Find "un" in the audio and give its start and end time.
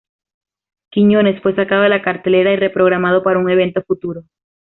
3.37-3.51